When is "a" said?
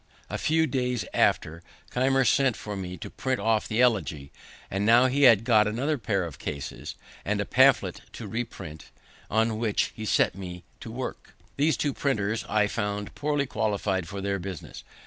0.31-0.39, 7.39-7.45